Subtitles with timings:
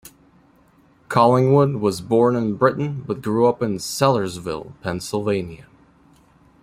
[1.09, 5.67] Collingwood was born in Britain but grew up in Sellersville, Pennsylvania.